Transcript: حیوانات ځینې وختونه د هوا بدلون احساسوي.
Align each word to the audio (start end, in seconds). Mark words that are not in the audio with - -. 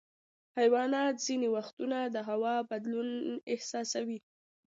حیوانات 0.57 1.15
ځینې 1.25 1.47
وختونه 1.55 1.97
د 2.15 2.17
هوا 2.29 2.55
بدلون 2.69 3.09
احساسوي. 3.53 4.19